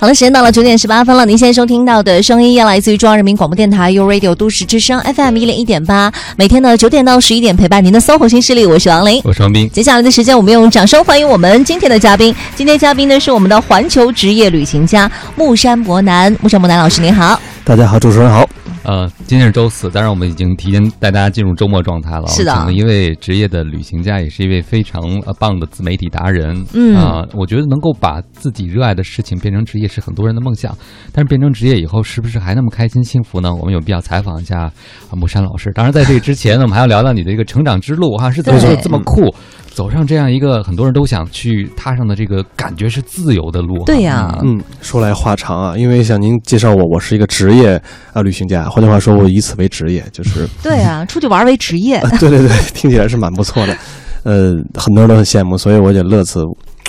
[0.00, 1.26] 好了，时间到了九点十八分了。
[1.26, 9.68] 您现在收听到的声音，要来自于中央人民广播电台 u Radio 都市之声 FM 一零一点八，每天的九点到十一点陪伴您的 SOHO 新势力，我是王琳，我是王斌。
[9.70, 12.32] 接下来的时间，我们用掌声欢迎我们今天的嘉宾。
[12.54, 17.40] 今天嘉宾呢是我们的环球职业旅行家木山伯南，木山伯南老师您好。
[17.64, 18.48] 大家好，主持人好。
[18.88, 22.26] 呃，今天是周四，当然我们已经提前带大家进入周末状态了。
[22.26, 25.02] 是的，请了一位职业的旅行家，也是一位非常
[25.38, 26.64] 棒的自媒体达人。
[26.72, 30.74] 嗯啊，我觉得能够把自己热爱的事情变成职业是很多人的梦想，
[31.12, 33.54] 但是变成职业以后，是不是还那么开心幸福呢？
[33.54, 34.72] 我们有必要采访一下啊
[35.12, 35.70] 木山老师。
[35.74, 39.30] 当然，在这个之前呢，我们还要聊聊你的一个成长之路哈，是怎么这么酷，
[39.78, 43.84] 走上这样一个很多人都想去踏上的这个感觉是自由的路。
[43.84, 47.80] 对呀，嗯，说来话长啊，因为像您介绍我，我是一个职业
[48.12, 53.76] 啊旅行家，换句话说，我以此为职业，就是 对啊，出去玩为职业， 对对对，听起来是蛮不错的，
[54.24, 56.42] 呃，很多人都很羡慕，所以我也乐此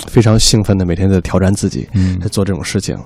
[0.08, 2.98] 非常兴奋的每天在挑战自己，嗯，在做这种事情。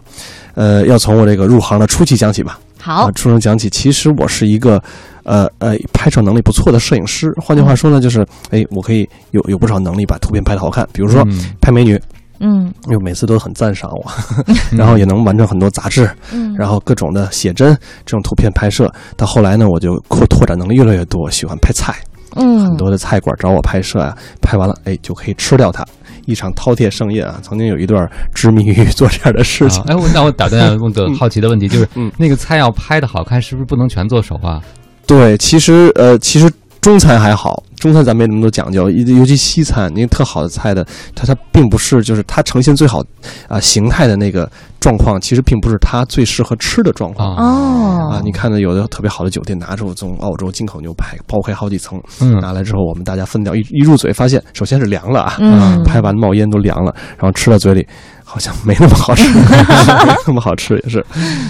[0.54, 2.58] 呃，要从我这个入行的初期讲起吧。
[2.80, 4.82] 好，初中讲起，其实我是一个
[5.24, 7.32] 呃呃拍摄能力不错的摄影师。
[7.42, 11.26] 换句话说呢，就是哎，我可以有有不少能力把图片拍得好看，比如说
[11.60, 12.00] 拍美女。
[12.40, 14.04] 嗯，因为每次都很赞赏我，
[14.76, 17.72] 然后也能完成很多杂志，嗯，然后各种的写真
[18.04, 18.92] 这种图片拍摄。
[19.16, 21.94] 到后来呢，我就扩拓展能力越来越多，喜欢拍菜，
[22.34, 25.86] 嗯，很多的菜馆找我拍摄啊，拍完了哎就可以吃掉它，
[26.26, 27.38] 一场饕餮盛宴啊。
[27.40, 29.80] 曾经有一段执迷于做这样的事情。
[29.84, 31.88] 哎，我那我打断 问个好奇的问题，就是
[32.18, 34.60] 那个菜要拍的好看，是不是不能全做手啊？
[35.06, 36.50] 对，其实呃，其实。
[36.80, 43.02] 中餐还好，中餐咱没那么多讲究，尤其西餐，那个特好的菜的，它它并不是就是它呈现最好
[43.48, 44.46] 啊形态的那个
[44.80, 48.20] 状况，其实并不是它最适合吃的状况哦啊。
[48.22, 51.98] 你看到有的特别好的酒店拿出从澳洲进口牛排，剥开好几层，
[52.42, 57.86] 拿来之后我们大家分掉，一一入嘴发现，首先是凉了啊，嗯拍完冒烟都凉了，然后吃到嘴里。
[58.26, 61.04] 好像没那么好吃， 没那么好吃也是。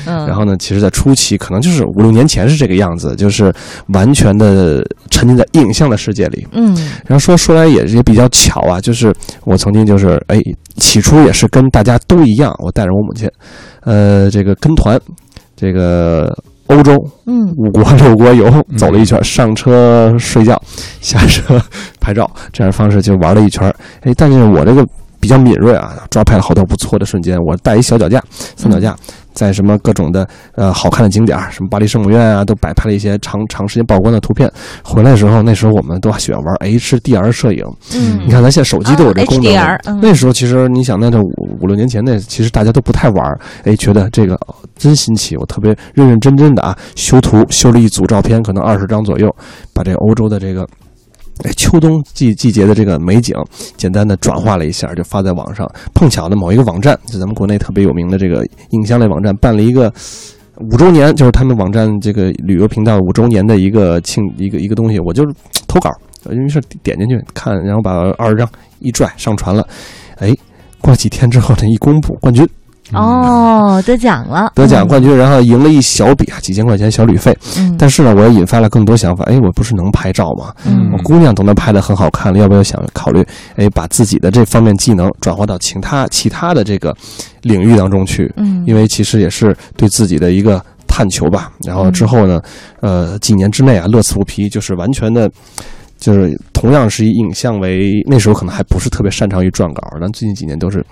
[0.05, 3.53] 然后呢，其实，在初期可能就是五六年前是这个样子，就是
[3.87, 6.47] 完全的沉浸在影像的世界里。
[6.53, 6.75] 嗯，
[7.07, 10.43] 然后说说来也也比较巧啊，就是我曾经就是哎，
[10.77, 13.31] 起初也是跟大家都一样，我带着我母亲，
[13.83, 15.01] 呃，这个跟团，
[15.57, 16.93] 这个欧洲，
[17.27, 20.61] 嗯，五国六国游走了一圈，上车睡觉，
[21.01, 21.59] 下车
[22.01, 23.73] 拍照，这样的方式就玩了一圈。
[24.03, 24.85] 哎，但是我这个。
[25.25, 27.39] 比较敏锐啊，抓拍了好多不错的瞬间。
[27.39, 28.23] 我带一小脚架、
[28.59, 28.95] 三脚架，
[29.33, 34.53] 在什么各种的呃好看的景点，什么巴黎圣母院啊，都摆拍了一些长长时间曝光的图片。
[34.83, 37.65] 回来的时候，那时候我们都喜欢玩 HDR 摄影。
[37.95, 39.51] 嗯，你看咱现在手机都有这功能。
[39.51, 43.41] HDR，那时候其实你想，那五五六年前那其实大家都不太玩。
[43.63, 44.39] 哎，觉得这个
[44.77, 49.35] 真新奇，我特别认认真真的啊修图，修了一组照片，可能二十张左右，
[49.73, 50.69] 把这个欧洲的这个。
[51.43, 53.35] 哎，秋冬季季节的这个美景，
[53.77, 55.69] 简单的转化了一下，就发在网上。
[55.93, 59.93] 碰巧呢，某一个网站，就咱们国内特别有名的这个影像类网站，办了一个
[60.61, 65.01] 五周年，就是他们网站这个旅游频道五周年的一个庆一个一个东西。
[65.01, 65.35] 我就是
[65.67, 65.91] 投稿，
[66.31, 69.67] 于是点进去看，然后把二十张一拽上传了。
[70.19, 70.33] 哎，
[70.81, 72.49] 过几天之后呢，一公布冠军。
[72.93, 77.37] 哦，得奖了，得奖冠军，然后赢了一小笔啊，几千块钱小旅费。
[77.59, 79.25] 嗯，但是呢，我也引发了更多想法。
[79.25, 80.53] 哎，我不是能拍照吗？
[80.67, 83.27] 嗯，我姑娘都能拍的很好看了，要不要想考虑？
[83.57, 86.95] 哎，把自己的这方面技能转化到其他其他的这个
[87.43, 88.31] 领域当中去。
[88.37, 91.51] 嗯，因为其实也是对自己的一个探求吧。
[91.67, 92.41] 然后之后呢，
[92.81, 95.31] 呃，几年之内啊，乐此不疲，就是完全的，
[95.99, 100.85] 就是同样是以影像为那时候可能还不是特别擅长于撰稿，但最近几年都是。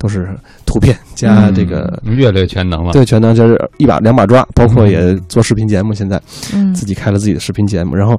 [0.00, 0.34] 都是
[0.64, 2.90] 图片加这个，越来越全能了。
[2.90, 6.18] 对，全能就是一把两把抓，包括也做视频节目，现在
[6.54, 8.18] 嗯，自己开了自己的视频节目，然后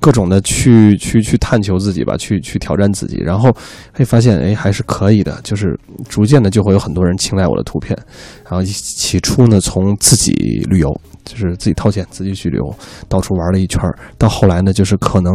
[0.00, 3.48] 各种的去去去探求自己吧，去去挑战自己，然后
[3.92, 7.96] 会发现哎还是可以的，就是逐渐的就会有很多人青睐我的图片。
[8.42, 10.32] 然后起初呢，从自己
[10.68, 12.74] 旅游，就是自己掏钱自己去旅游，
[13.08, 13.80] 到处玩了一圈，
[14.18, 15.32] 到后来呢，就是可能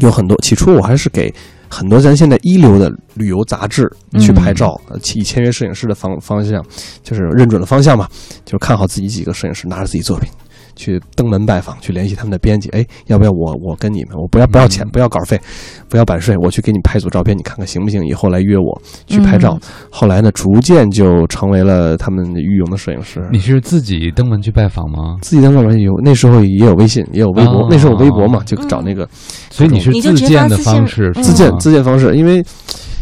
[0.00, 0.36] 有很多。
[0.42, 1.34] 起初我还是给。
[1.72, 3.90] 很多咱现在一流的旅游杂志
[4.20, 4.78] 去拍照，
[5.14, 6.62] 以签约摄影师的方方向，
[7.02, 8.06] 就是认准了方向嘛，
[8.44, 10.30] 就看好自己几个摄影师拿着自己作品。
[10.76, 12.68] 去登门拜访，去联系他们的编辑。
[12.70, 14.16] 哎，要不要我我跟你们？
[14.16, 15.40] 我不要不要钱，不要稿费，
[15.88, 18.04] 不要版税，我去给你拍组照片，你看看行不行？
[18.06, 19.58] 以后来约我去拍照。
[19.90, 23.26] 后来呢，逐渐就成为了他们御用的摄影师。
[23.30, 25.18] 你是自己登门去拜访吗？
[25.22, 27.66] 自己登门有，那时候也有微信，也有微博。
[27.70, 29.08] 那时候有微博嘛，就找那个。
[29.50, 32.42] 所以你是自荐的方式，自荐自荐方式，因为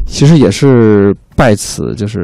[0.07, 2.19] 其实也是拜此，就是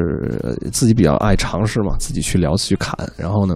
[0.71, 3.55] 自己比较爱尝试嘛，自己去聊，去砍，然后呢。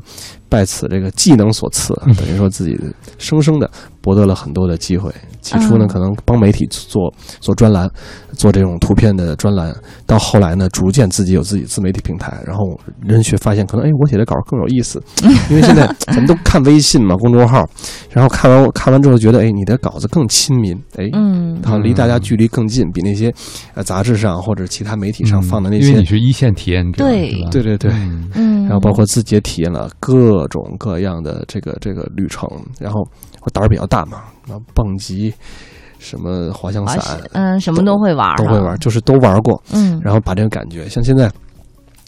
[0.51, 2.77] 拜此这个技能所赐，等于说自己
[3.18, 3.71] 生生的
[4.01, 5.09] 博得了很多的机会。
[5.42, 5.88] 起初呢，嗯。
[5.88, 7.89] 可能帮媒体做做专栏，
[8.33, 9.74] 做这种图片的专栏，
[10.06, 15.01] 到后来呢，逐渐自己有自己自媒体平台，然后人却发现，可能哎，我写的稿更有意思，
[15.50, 17.68] 因为现在咱们都看微信嘛，公众号，
[18.12, 21.42] 然后看完看完之后觉得，哎，你的稿子更亲民，哎，嗯。
[21.63, 23.31] 好像离大家距离更近，比那些
[23.75, 27.92] 呃杂志上或者其他媒体上放的那些嗯因为你，是一线体验者，对对对对。
[27.92, 28.30] 嗯。
[28.33, 32.47] 嗯，然后包括自己也体验了各种各样的这个这个旅程，
[32.79, 33.01] 然后
[33.41, 34.23] 我胆儿比较大嘛，
[34.73, 35.33] 蹦极，
[35.99, 36.99] 什么滑翔伞
[37.33, 41.31] 嗯，什么都会玩儿，都会玩，，就是都玩过，嗯，然后把这个感觉，像现在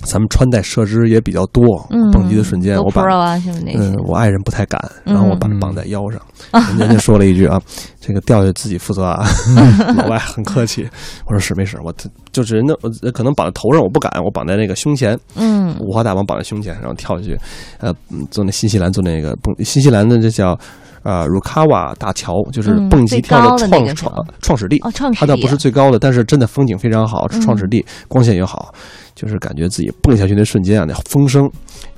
[0.03, 6.21] 咱们穿戴设施也比较多，嗯，蹦极的瞬间，我把啊什么那嗯，，我爱人不太敢，然后我把嗯绑在腰上，
[6.77, 7.61] 人家说了一句啊，
[7.99, 9.25] 这个掉下自己负责啊，
[9.97, 10.87] 老外很客气，
[11.25, 11.93] 我说是没事，我
[12.31, 12.73] 就是人家
[13.13, 15.75] 可能绑在头上我不敢，我绑在那个胸前，嗯。
[15.79, 17.37] 五花大绑绑在胸前，然后跳下去，
[17.79, 20.57] 呃，嗯做那新西兰做那个蹦，新西兰的这叫。
[21.03, 27.41] 啊，鲁卡瓦大桥就是嗯蹦极跳的那个创创创始地，哦，创始它倒不是最高的，但是真的风景非常好，嗯。
[27.41, 28.73] 创始地光线也好，
[29.13, 31.49] 就是感觉自己蹦下去那瞬间啊，那风声，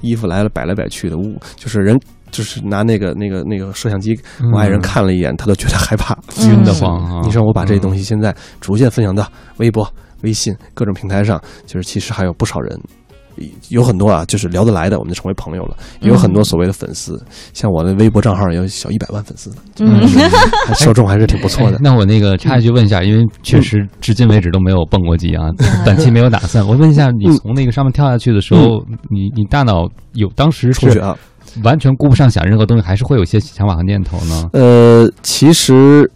[0.02, 2.00] 衣服来了摆来摆去的，呜，就是人
[2.32, 4.20] 就是拿那个那个那个摄像机，
[4.52, 6.50] 我爱人看了一眼，他都觉得害怕，嗯。
[6.50, 7.22] 晕得慌啊！
[7.24, 9.88] 你说我把这东西现在逐渐分享到微博、
[10.24, 12.80] 微信各种平台上，就是其实还有不少人。
[13.70, 15.76] 有很多啊，就是聊得来的，我们就成为朋友了。
[16.02, 17.22] 也有很多所谓的粉丝，
[17.54, 20.08] 像我的微博账号有小一百万粉丝呢，嗯
[20.76, 21.80] 受众 还是挺不错的哎。
[21.82, 25.50] 那 我那个插一句问一下，因为确实至今为止都没有蹦过极啊，
[25.86, 26.66] 短期没有打算。
[26.66, 31.18] 我问一下，你从那个上面跳下去的时候，你你大脑有当时是充血啊，
[31.64, 34.50] 完全顾不上想任何东西，还是会有一些想法和念头呢？
[34.54, 36.10] 呃，其实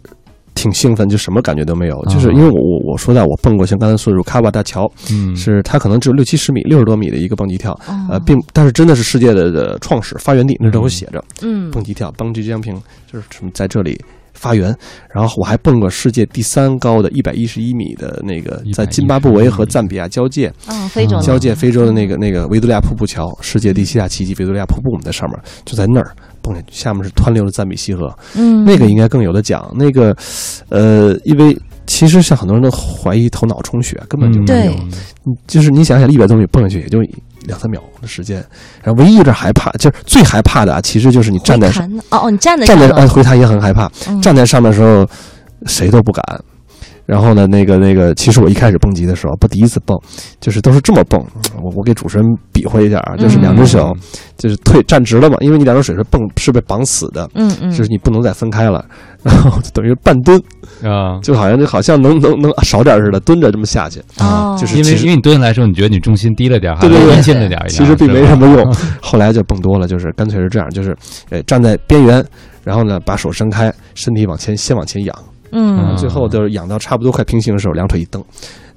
[0.60, 11.24] 挺兴奋，就什么感觉都没有，就是因为我我我说到我蹦过像刚才说的鲁卡瓦大桥，嗯，是它可能只有六七十米、六十多米的一个蹦极跳，哦呃，并但是真的是世界的的创始发源地，那都会写着。
[11.40, 11.70] 嗯。
[11.70, 12.78] 蹦极跳，bungee jumping
[13.10, 13.98] 就是什么在这里。
[14.34, 14.74] 发源，
[15.12, 28.64] 然后我还蹦过世界第三高的一百一十一米的那个，在津巴布韦和赞比亚交界嗯，非洲交界非洲的那个那个维多利亚瀑布桥，世界第七大奇迹维多利亚瀑布，我们在上面就在那儿蹦下去，下面是湍流的赞比西河，嗯。
[28.64, 29.70] 那个应该更有的讲。
[29.76, 30.16] 那个，
[30.68, 31.56] 呃，因为
[31.90, 34.72] 其实像很多人都怀疑头脑充血，根本就没有。
[34.72, 34.80] 对
[35.48, 37.00] 就是你想想，一百多米蹦下去也就
[37.46, 38.36] 两三秒的时间，
[38.80, 41.68] 然后唯一有点害怕，就是最害怕的啊，其实就是你站在
[42.10, 45.04] 哦哦，你站在站在上了啊回弹也很害怕，嗯站在上面的时候
[45.66, 46.22] 谁都不敢。
[47.06, 49.98] 然后呢，那个那个，其实我一开始蹦极的时候，不第一次蹦，
[50.40, 51.20] 就是都是这么蹦。
[51.60, 53.92] 我我给主持人比划一下啊，就是两只手，
[54.36, 58.84] 就是退站直了嘛，因为你两只手是蹦是被绑死的，嗯嗯，就是你不能再分开了，
[59.22, 60.40] 然后就等于半蹲，
[60.82, 64.00] 啊，就好像就好像能能能少点似的，蹲着这么下去。
[64.18, 67.34] 啊，就是因为因为你蹲下来的时候，你觉得你重心低了点儿，对对对。
[67.34, 68.74] 了点儿，其实并没什么用。
[69.00, 70.96] 后来就蹦多了，就是干脆是这样，就是
[71.30, 72.24] 呃站在边缘，
[72.64, 75.16] 然后呢把手伸开，身体往前先往前仰，
[75.52, 75.96] 嗯。
[75.96, 78.24] 最后就是仰到差不多快平行的时候，两腿一蹬，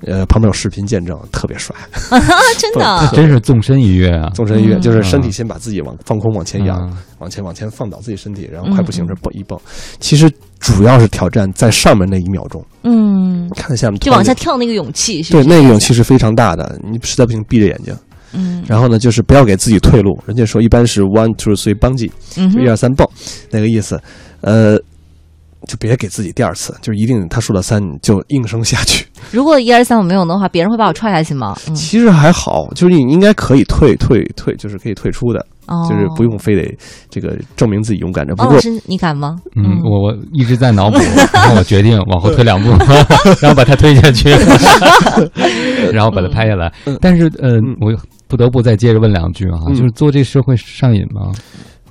[0.05, 1.75] 呃旁边有视频见证，特别帅。
[2.09, 2.19] 啊，
[2.59, 4.29] 真的， 真是纵身一跃啊！
[4.35, 9.59] 纵身一跃嗯就是身体先把自己往放空往前仰，嗯往前往前放倒自己身体，然后快不行着蹦一蹦。
[9.99, 10.29] 其实
[10.59, 17.95] 主要是挑战在上面那一秒钟，嗯，看下面就往下跳那个勇气，是对那个勇气，是非常大的，你实在不行闭着眼睛。
[18.35, 20.19] 嗯，然后呢，就是不要给自己退路。
[20.25, 23.07] 人家说一般是 one two three 蹦极，嗯哼就一二三蹦，
[23.51, 23.99] 那个意思。
[24.41, 24.75] 呃，
[25.67, 29.05] 就别给自己第二次，就是一定他说到三你就应声下去。
[29.31, 31.57] 如果一二三我没有的话，别人会把我踹下去吗？
[31.67, 36.77] 嗯，其实还好，就是你应该可以退退退，就是可以退出的，哦，就是不用非得
[37.09, 38.35] 这个证明自己勇敢着。
[38.35, 39.37] 不过老师你敢吗？
[39.55, 40.97] 嗯，我我一直在脑补，
[41.33, 42.69] 然后我决定往后退两步，
[43.41, 44.29] 然后把他推下去，
[45.93, 46.97] 然后把他拍下来嗯。
[47.01, 47.93] 但是呃嗯，我
[48.27, 51.31] 不得不再接着问两句啊，嗯就是做这事会上瘾吗？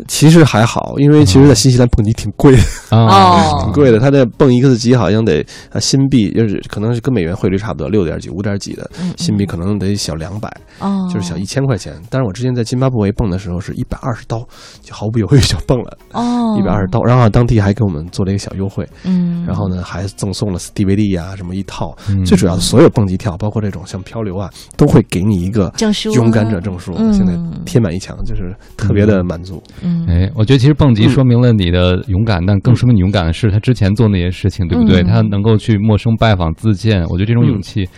[0.08, 3.98] 其实还好，因为其实，在新西兰蹦极挺贵的，哦 挺贵的。
[4.00, 10.48] 他的蹦一个级好像得呃新币，就是可能是跟美元汇率差不多，六点几、五点几的嗯新币，可能得小两百。
[10.78, 11.94] 哦，就是小一千块钱。
[12.10, 14.38] 但是我之前在津巴布韦蹦的时候是一百二十刀，
[14.82, 17.02] 就毫不犹豫就蹦了哦，一百二十刀。
[17.04, 21.94] 然后当地还给我们做了一个小优惠，嗯，然后呢还赠送了 DVD 啊什么一套。
[22.08, 26.94] 嗯最主要的，所有蹦极跳，包括这种像漂流啊，都会给你一个证书啊勇敢者证书。
[26.96, 27.34] 嗯现在
[27.66, 29.62] 贴满一墙，就是特别的满足。
[29.84, 35.02] 嗯，哎，我觉得其实蹦极说明了你的勇敢，但更说明你勇敢的是他之前做那些事情，对不对？
[35.02, 35.06] 嗯。
[35.06, 37.88] 他能够去陌生拜访自荐，我觉得这种勇气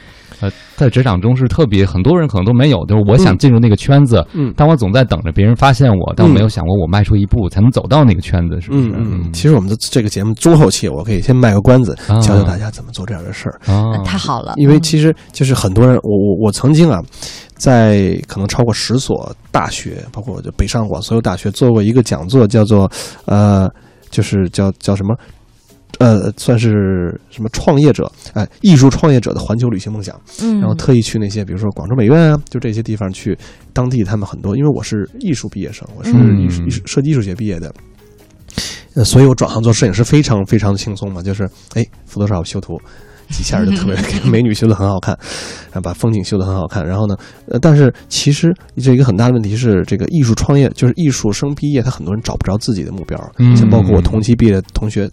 [0.41, 4.53] 呃，在职场中是特别很多人可能都没有，就是我想进入那个圈子，嗯。
[4.57, 8.89] 但我总在等着别人发现我，但我没有想过我迈出一步才能走到那个圈子，是不是？
[8.89, 12.19] 嗯嗯，其实我们的这个节目中后期，我可以先卖个关子，啊。
[12.21, 13.61] 教教大家怎么做这样的事儿。
[13.73, 17.01] 啊，太好了，因为其实就是很多人，我我我曾经啊，
[17.55, 22.91] 在可能超过十所大学，包括就北上广所有大学做过一个讲座，叫做
[23.27, 23.71] 呃，
[24.11, 25.15] 就是叫叫什么？
[25.99, 30.21] 呃，算是什么创业者，哎、艺术创业者的环球旅行梦想。
[30.43, 33.37] 嗯，然后特意去那些，比如说广州美院啊，就这些地方去，
[33.73, 37.75] 当地他们很多，因为我是艺术毕业生，我是嗯艺术艺术设计艺术学毕业的，
[38.95, 42.81] 呃，所以我转行做摄影师非常非常轻松嘛，就是哎，Photoshop 修图。
[43.29, 45.17] 几下儿就特别给美女修的很好看，
[45.73, 46.87] 然后把风景修的很好看。
[46.87, 47.17] 然后呢，
[47.49, 53.19] 呃，但是其实这一个很大的问题是，这个艺术创业就是艺术生毕业，他很多人找不着自己的目标。
[53.39, 55.09] 嗯像包括我同期毕业的同学，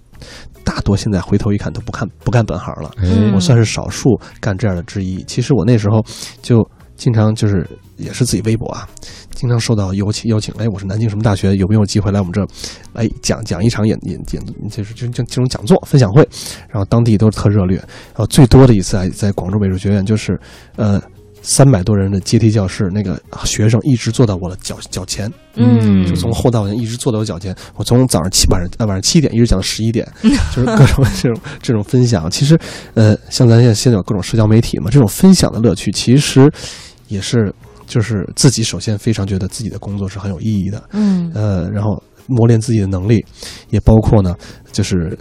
[0.64, 2.92] 大多现在回头一看都不看不干本行了。
[2.98, 5.24] 哎我算是少数干这样的之一。
[5.24, 6.04] 其实我那时候
[6.42, 7.68] 就经常就是
[8.02, 8.88] 也是自己微博啊，
[9.36, 12.46] 经常受到邀请邀请，哎，我是南京什么大学，有没有机会来我们这
[12.94, 16.28] 来讲讲一场演演演，就是就就这种讲座分享会，
[16.70, 17.78] 然后当地都是特热烈。
[17.78, 20.40] 然后最多的一次啊在广州美术学院，就是
[20.76, 21.02] 呃。
[21.44, 27.52] 三百多人的阶梯教室，那个学生一直坐到我的脚脚前，嗯，就从后到前一直坐到我脚前。
[27.74, 32.30] 我从早上七晚上呃晚上七点一直讲到十一点，就是各种这种这种分享。
[32.30, 32.56] 其实，
[32.94, 36.48] 呃，像咱现在现在有各种社交媒体嘛，这种分享的乐趣其实
[37.08, 37.52] 也是
[37.92, 43.22] 就是自己首先非常觉得自己的工作是很有意义的，嗯呃，然后磨练自己的能力，
[43.70, 44.34] 也包括呢，
[44.72, 45.18] 就是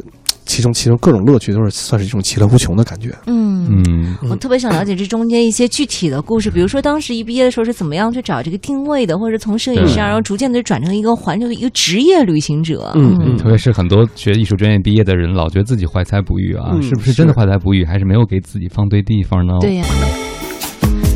[0.46, 3.12] 其中其中各种乐趣都是算是一种其乐无穷的感觉。
[3.26, 3.48] 嗯。
[3.72, 12.92] 嗯我特别想了解这中间一些具体的故事，比如说当时一毕业的时候是怎么样去找这个定位的，或者从摄影师然后逐渐的转成一个环球的一个职业旅行者。
[12.94, 19.54] 嗯嗯特别是很多学艺术专业毕业的人，老觉得自己怀才不遇啊，嗯是不是真的怀才不遇，还是没有给自己放对地方呢？
[19.60, 19.84] 对呀、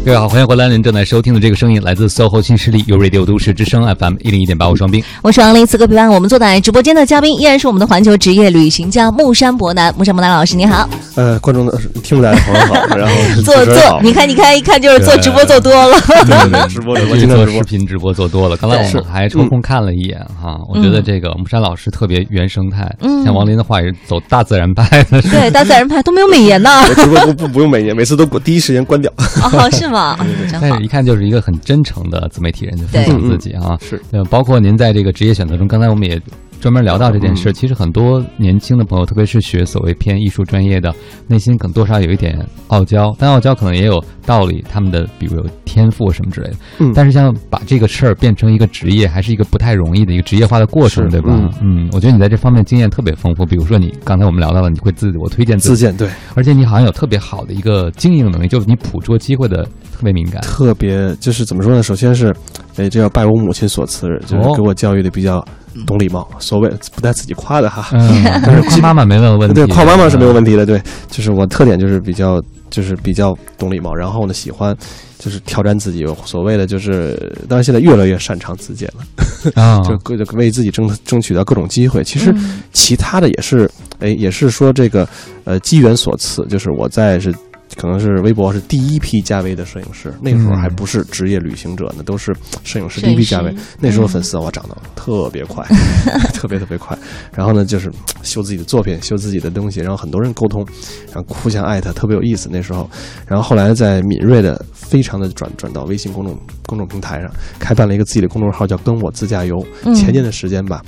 [0.05, 0.69] 各位好，欢迎回来！
[0.69, 5.03] 您正在收听的这个声音来自 SOHO 新势力 U Radio 都市之声 FM 一零一点八，我双冰。
[5.23, 9.95] 我是王林，此刻陪伴我们坐在直播间的嘉宾依然是我们的环球职业旅行家木山伯南。
[9.97, 15.99] 木山伯南老师，你好，呃，观众的听不来的朋友好，然后 做做，你看你看，一看就是做直播做多了。
[16.07, 17.65] 对对对，直播直播，视。
[17.65, 26.69] 频直播做多了，刚才我们还抽空看了一眼哈，我觉得这个木山老师特别原生态，嗯像王林的话也是走大自然派的，对，大自然派都没有美颜呢。
[26.91, 29.11] 我直播不不不用美颜，每次都第一时间关掉。
[29.43, 29.94] 哦，是吗？
[30.61, 30.85] 但是。
[30.85, 33.79] 一看就是一个很真诚的自媒体人，就分享自己啊。
[33.81, 36.21] 是，呃，包括您在这个职业选择中，刚才我们也
[36.61, 37.51] 专门聊到这件事。
[37.51, 40.93] 嗯其实很多年轻的朋友，特别是学所谓偏艺术专业的，
[41.29, 46.57] 内心可能多少有一点傲娇，但傲娇可能也有道理，他们的比如有天赋什么之类的。
[46.81, 51.31] 嗯但是像把这个事儿变成一个职业，还是一个不太容易的一个职业化的过程，对吧？
[51.61, 53.45] 嗯，我觉得你在这方面经验特别丰富。
[53.45, 60.41] 比如说你刚才我们聊到了，你会自我推荐自荐对，而且你好像有特别好的一个经营能力，就是你捕捉机会的特别敏感。
[60.43, 61.83] 特别就是怎么说呢？
[61.83, 62.35] 首先是，
[62.77, 65.45] 哎，这要拜我母亲所赐，就是哦给我教育的比较
[65.87, 67.89] 懂礼貌，所谓不带自己夸的哈。
[67.93, 70.35] 嗯， 但是夸妈妈没问问题，对，夸妈妈是没有。
[70.35, 70.67] 问题的。
[70.67, 74.77] 对，就是我特点就是比较就是比较懂礼貌，然后呢喜欢
[75.17, 82.03] 就是挑战自己，所谓的就是，当然现在越来越擅长自荐了，啊， 就各就为自己争争取到各种机会。
[82.03, 85.09] 其实嗯其他的也是，哎，也是说这个
[85.45, 87.33] 呃机缘所赐，就是我在是。
[87.77, 93.55] 可能是微博是第一批加微的摄影师，那个时候还不是职业旅行者呢，都是摄影师第一批加微。
[93.81, 95.67] 那时候粉丝我涨得特别快，
[96.33, 96.97] 特别特别快。
[97.35, 97.91] 然后呢，就是
[98.23, 100.67] 秀自己的作品，秀自己的东西，然后很多人沟通，
[101.13, 102.49] 然后互相艾特，特别有意思。
[102.53, 102.89] 那时候，
[103.27, 109.65] 然后后来在敏锐的非常的转转到微信公众公众平台上，开办了一个自己的公众号，叫“跟我自驾游”。
[109.85, 110.83] 嗯前年的时间吧。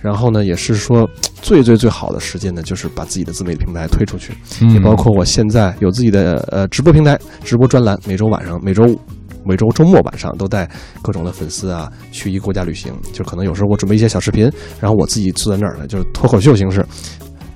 [0.00, 1.08] 然后呢，也是说
[1.42, 9.00] 最最最好的时间呢，就是把自己的自媒体平台推出去，嗯也包括我现在有自己的呃直播平台、直播专栏，每周晚上、每周五。
[9.46, 10.68] 每周周末晚上都带
[11.00, 16.84] 各种的粉丝啊去一个国家旅行，就可能有时候我准备一些小视频，然后我自己坐在那儿呢，就是脱口秀形式，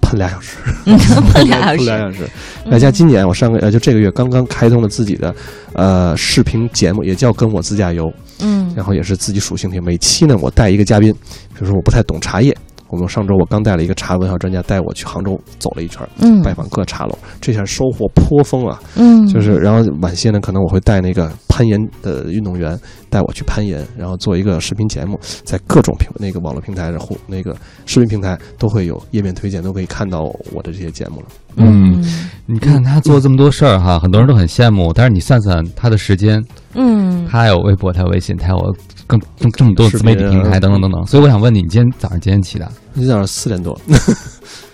[0.01, 2.31] 喷俩小时， 喷俩小喷俩时，小时。
[2.71, 5.35] 外加今年我上个呃就这个月刚刚开通了自己的
[5.75, 8.11] 呃视频节目，也叫跟我自驾游，
[8.41, 9.83] 嗯然后也是自己属性挺。
[9.83, 12.57] 每期呢，我带一个嘉宾，比如说我不太懂茶叶，
[12.93, 18.79] 我们上周我刚带了一个茶文化专家带我去杭州走了一圈，嗯拜访各茶楼，这下收获颇丰啊。
[18.97, 22.79] 嗯，就是然后晚些呢，可能我会带那个攀岩的运动员
[23.11, 27.55] 带我去攀岩，然后做一个视频节目，在各种平那个网络平台上或那个
[27.85, 31.27] 视频平台都会有页面推荐，都可以看到我的这些节目了。
[31.57, 32.03] 嗯，
[32.47, 34.91] 你看他做这么多事儿哈，很多人都很羡慕。
[34.95, 36.43] 但是你算算他的时间，
[36.73, 41.05] 嗯他有微博，他有微信，他有更更这么多自媒体平台等等等等。
[41.07, 42.67] 所以我想问你，你今天早上几点起的？
[42.95, 43.79] 今天早上四点多，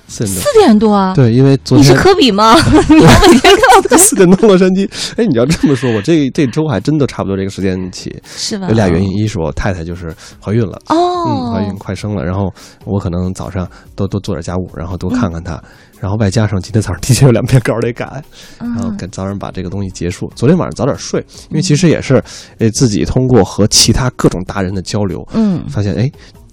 [0.09, 0.59] 四点多四。
[0.59, 1.15] 点多啊？
[1.15, 2.55] 对，因为昨天你是科比吗？
[2.89, 4.89] 你要每天看到四点多洛杉矶。
[5.17, 8.15] 哎，你要这么说，我这这周还真的差不多这个时间起。
[8.25, 8.67] 是吧？
[8.69, 10.13] 有俩原因，一是我太太就是
[10.43, 10.81] 怀孕了。
[10.87, 12.53] 嗯，哦，怀孕快生了，然后
[12.85, 15.63] 我可能早上多多做点家务，然后多看看她，
[16.01, 18.23] 然后外加上今天早上的确有两篇稿得改，
[18.59, 20.31] 然后嗯赶早点把这个东西结束。
[20.35, 22.23] 昨天晚上早点睡，因为其实也是，
[22.59, 26.11] 呃，自己通过和其他各种达人的交流，嗯，发现哎，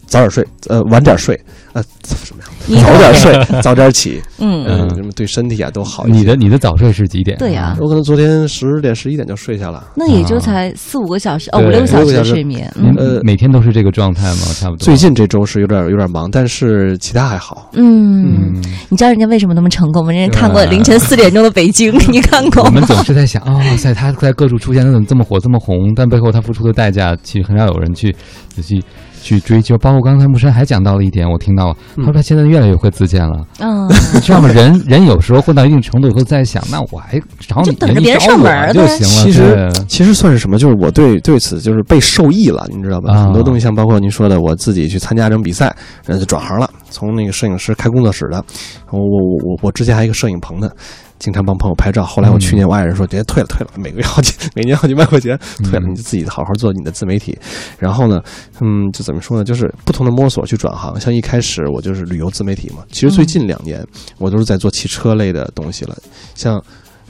[0.08, 1.40] 早点睡，呃，晚点睡，
[1.74, 2.84] 呃，什么呀？
[2.84, 6.18] 早点睡， 早点起，嗯，嗯，嗯什么对身体啊都好一些。
[6.20, 7.38] 你的你的早睡是几点？
[7.38, 9.84] 对呀我可能昨天十点十一点就睡下了。
[9.96, 12.72] 那也就才四五个小时，哦，五六个小时睡眠。
[12.98, 14.42] 呃每天都是这个状态吗？
[14.60, 14.86] 差不多。
[14.86, 17.70] 最近这周是有点有点忙，但是其他还好。
[17.74, 20.12] 嗯，嗯，你知道人家为什么那么成功吗？
[20.12, 22.70] 人家看过凌晨四点钟的北京， 你看过我？
[22.70, 25.94] 们总是在想，哦，哇塞，他在各处出现，他怎么这么火这么红？
[25.96, 28.16] 但背后他付出的代价，其实很少有人去
[28.50, 28.82] 仔细
[29.26, 29.76] 去追究。
[29.80, 33.44] 包括刚才木山还讲到了一点，我听到了，他说他现在越来越会自荐了。
[33.60, 34.48] 嗯，你知道吗？
[34.50, 39.24] 人 人有时候混到一定程度以后，在想，那我还找你，就等着别人你找我上门就行了。
[39.24, 40.58] 其实其实算是什么？
[40.60, 43.12] 就是我对对此就是被受益了，你知道吧？
[43.14, 48.44] 啊很多东西，像包括您说的，我自己去参加这种比赛，然后就转行了，从那个摄影师开工作室的，
[48.92, 50.70] 我我我我我之前还有一个摄影棚呢，
[51.20, 52.04] 经常帮朋友拍照。
[52.04, 57.38] 后来我嗯去年我爱人说，直接退了退了，每个月好几 每年好几万块钱退了，嗯你就自己好好做你的自媒体。
[57.80, 58.22] 然后呢，
[58.62, 59.44] 嗯，就怎么说呢？
[59.44, 61.00] 就是不同的摸索去转行。
[61.00, 63.86] 像一开始我就是旅游自媒体嘛，其实最近两年
[64.18, 65.96] 我都是在做汽车类的东西了，
[66.36, 66.62] 像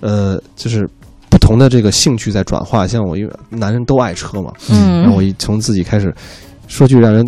[0.01, 0.87] 呃就是。
[1.27, 6.11] 不同的这个兴趣在转化，像我因为男人都爱车嘛，嗯然后我一从自己开始
[6.67, 7.27] 说句让人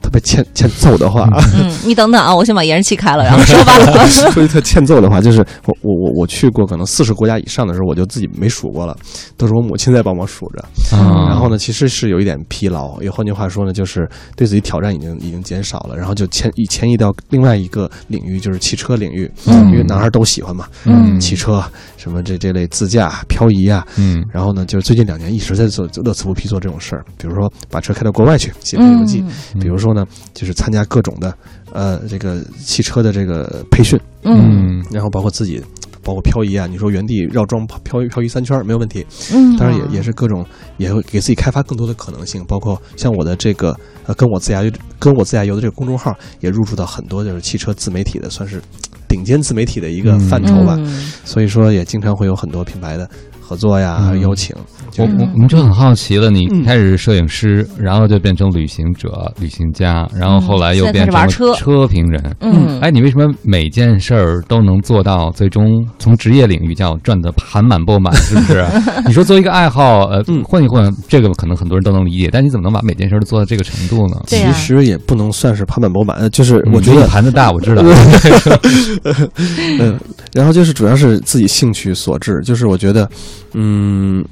[0.00, 3.72] 特别欠欠揍的话， 嗯，你等等啊，我先把延时器开了，然后说吧。
[4.08, 8.96] 说句特欠揍的话，就是我我我我去过可能四十国家以上的时候，我就自己没数过了，
[9.36, 10.96] 都是我母亲在帮我数着。
[10.96, 11.28] 啊。
[11.28, 19.68] 然后呢，其实是有一点疲劳，也换句话说呢，就是对自己挑战已经已经减少了，然后就迁移迁移到另外一个领域，就是汽车领域，嗯。
[19.70, 21.18] 因为男孩都喜欢嘛，嗯。
[21.20, 21.62] 汽车
[21.96, 24.24] 什么这这类自驾、漂移啊，嗯。
[24.32, 29.22] 然后呢，就是最近两年一直在做乐此不疲做这种事儿，比如说把车开到国外去写篇游记，
[29.54, 29.60] 嗯。
[29.60, 31.34] 比如说呢，就是参加各种的
[31.72, 34.84] 呃这个汽车的这个培训，嗯。
[34.90, 35.62] 然后包括自己。
[36.00, 40.46] 包括漂移啊，你说原地绕桩漂漂移三圈没有问题，嗯，当然也也是各种，
[40.78, 48.62] 也会给自己开发更多的可能性，包括像我的这个呃跟我自驾游跟我自驾游的这个公众号也入驻到很多就是汽车自媒体的，算是
[49.06, 50.86] 顶尖自媒体的一个范畴吧，嗯。
[51.26, 53.06] 所以说也经常会有很多品牌的
[53.48, 54.54] 合作呀、嗯邀请，
[54.90, 62.36] 就我我我们就很好奇了，你嗯开始是摄影师，然后就变成旅行者、旅行家，然后后来又变成车车评人。
[62.40, 68.62] 嗯，哎，你为什么每件事儿都能做到最终从职业领域叫赚得盘满钵满，是不是？
[69.06, 74.20] 你说作为一个爱好，呃，嗯混一混，这个可能很多人都能理解，但你怎么能把每件事儿都做到这个程度呢？
[74.26, 77.82] 其实也不能算是盘满钵满，呃就是我觉得 你盘子大，我知道。
[79.80, 79.98] 嗯，
[80.34, 83.08] 然后就是主要是自己兴趣所致，就是我觉得，
[83.54, 84.24] 嗯，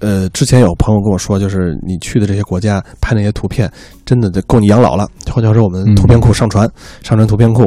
[0.00, 3.70] 呃，之前有朋友跟我说，就是你去的这些国家拍那些图片，
[4.04, 5.08] 真的得够你养老了。
[5.30, 6.70] 换句话说，我们嗯图片库上传，
[7.02, 7.64] 上传图片库，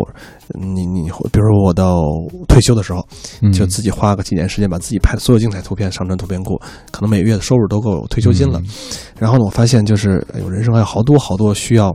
[0.60, 2.04] 你你，比如说我到
[2.48, 3.06] 退休的时候，
[3.42, 6.60] 嗯就自己花个几年时间，把自己拍的所有精彩图片上传图片库，
[6.92, 8.60] 可能每个月的收入都够退休金了。
[8.60, 8.66] 嗯
[9.18, 11.94] 然后呢，我发现就是，人生还有好多好多需要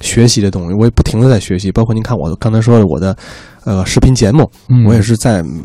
[0.00, 1.70] 学习的东西，我也不停的在学习。
[1.70, 3.16] 包括您看我刚才说的我的，
[3.64, 5.64] 呃，视频节目，嗯我也是在嗯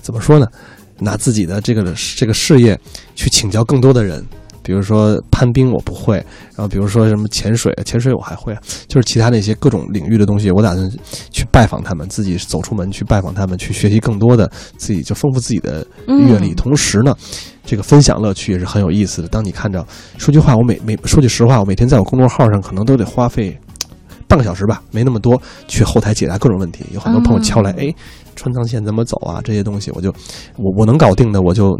[0.00, 0.46] 怎么说呢，
[1.00, 2.78] 拿自己的这个这个事业
[3.14, 4.24] 去请教更多的人。
[4.62, 6.16] 比如说攀冰我不会，
[6.54, 8.54] 然后比如说什么潜水，潜水我还会，
[8.86, 10.88] 就是其他那些各种领域的东西，我打算
[11.30, 16.54] 去拜访他们，自己走出门去拜访他们，去学习更多的自己，就丰富自己的阅历。
[16.54, 17.16] 同时呢，
[17.64, 19.28] 这个分享乐趣也是很有意思的。
[19.28, 19.84] 当你看着，
[20.18, 23.58] 说句话，我每每说句实话，我每天在我公众号上可能都得花费
[24.30, 26.84] 半个小时吧，没那么多，去后台解答各种问题。
[26.94, 27.94] 有很多朋友敲来，嗯哎，
[28.36, 29.40] 川藏线怎么走啊？
[29.42, 30.08] 这些东西我就
[30.56, 31.76] 我我能搞定的，我就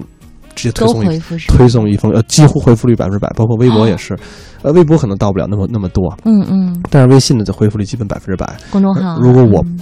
[0.57, 4.19] 直接推送一推送一封，呃，几乎回复率百分之百，包括微博也是，
[4.63, 8.59] 呃，微博可能到不了那么那么多，嗯嗯，但是微信的这回复率基本百分之百。
[8.71, 9.17] 公众号。
[9.21, 9.79] 如果我嗯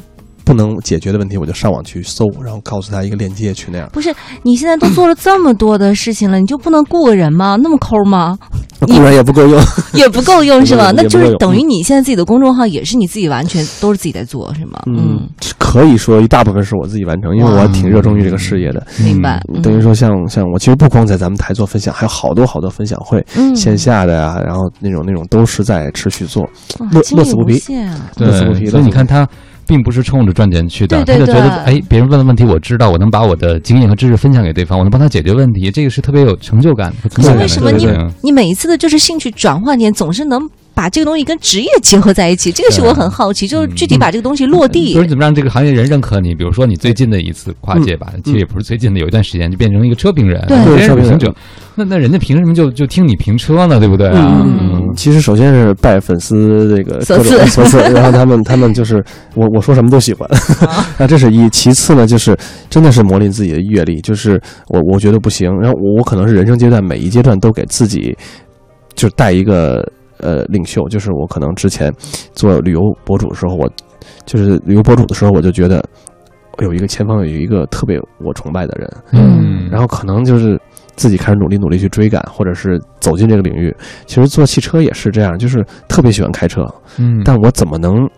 [0.48, 3.86] 不能解决的问题，我就上网去搜，然后告诉他一个链接去那样。
[3.92, 7.58] 不是，你现在都做了这么多的事情了，你就不能雇个人吗？
[7.62, 8.38] 那么抠吗？
[8.80, 9.60] 雇人也不够用，
[9.92, 10.90] 也不够用是吧？
[10.96, 14.80] 那就是等于你现在自己的公众号也是你自己完全都是自己在做是吗？
[14.86, 18.86] 嗯，可以说一大部分是我自己完成，因为我挺热衷于这个事业的。
[19.04, 19.42] 明白。
[19.52, 26.48] 嗯等于说像像我其实不光在咱们台做分享，还有好多好多分享会，嗯线下的呀、然后那种那种都是在持续做。
[26.92, 27.60] 乐乐此不疲
[28.16, 29.28] 乐此不疲，所以你看他。
[29.68, 37.86] 并不是冲着赚钱去的，对对他就觉得，对哎，别人问的问题我知道，我能把我的经验和知识分享给对方，我能帮他解决问题，这个是特别有成就感的为什么你。
[38.22, 40.40] 你每一次的就是兴趣转换点总是能
[40.78, 42.52] 把这个东西跟职业结合在一起？
[42.52, 44.94] 这个是我很好奇，就是具体把这个东西落地。
[44.94, 46.36] 就是怎么让这个行业人认可你？
[46.36, 51.34] 比如说你最近的一次跨界吧，其实也不是最近的，有一段时间就变成一个车评人，对车评者，
[51.74, 53.80] 那那人家凭什么就就听你评车呢？
[53.80, 54.40] 对不对啊？
[54.46, 60.30] 嗯，其实首先是拜粉丝这个各所赐种所赐，然后他们他们就是我我说什么都喜欢，
[60.96, 61.48] 那这是一。
[61.50, 62.38] 其次呢，就是
[62.70, 68.16] 真的是磨练自己的阅历，就是我我觉得不行，然后我我可能是人生阶段每一阶段都给自己
[68.94, 69.84] 就带一个
[70.20, 71.92] 呃领袖，就是我可能之前
[72.32, 73.70] 做旅游博主的时候，我
[74.24, 75.84] 就是旅游博主的时候，我就觉得
[76.60, 79.68] 有一个前方有一个特别我崇拜的人，嗯。
[79.70, 80.58] 然后可能就是
[80.96, 83.74] 自己开始努力努力去追赶，或者是走进这个领域。
[84.06, 86.64] 其实做汽车也是这样，就是特别喜欢开车，
[86.98, 88.08] 嗯，但我怎么能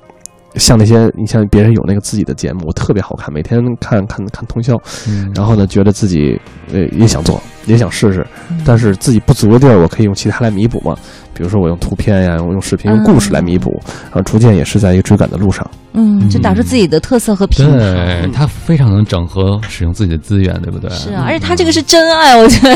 [0.54, 4.76] 像那些你像别人有那个自己的节目，特别好看，每天看看看通宵，
[5.08, 5.30] 嗯。
[5.34, 6.40] 然后呢，觉得自己
[6.72, 10.96] 呃也想做，也想试试，嗯但是自己不足的地儿，我可以用其他来弥补嘛。
[11.32, 15.66] 比如说我用图片呀，我用视频、用故事来弥补，然后逐渐也是在一个追赶的路上。
[15.92, 17.72] 嗯，就打出自己的特色和品牌。
[17.72, 20.90] 对他非常能整合使用自己的资源，对不对？
[20.90, 22.74] 是啊，而且他这个是真爱，我觉得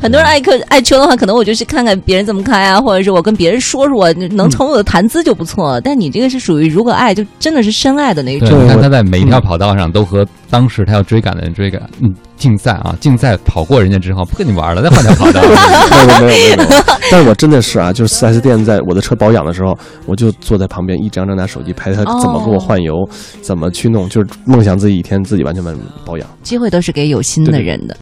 [0.00, 5.78] 很多人爱车爱车的话，可能我就是看看别人怎么开啊，或者是我跟别人说说，我能成为我的谈资就不错。
[5.82, 8.64] 但你这个是属于如果爱，就真的是深爱的那对，种。
[8.64, 15.42] 你看我他在每一条跑道上都和当时他要追赶的人追赶，嗯，竞赛啊，竞赛跑过人家之后不跟你玩了，再换条跑道。
[15.42, 16.68] 没有没有没有，
[17.10, 22.94] 但是我真的是啊，就是四 S 店在我的车保养的时候，我就坐在旁边一张张拿手机拍他怎么给我换油，
[23.42, 26.26] 怎么去弄，就是梦想自己一天自己完全完全保养。
[26.42, 27.96] 机会都是给有心的人的。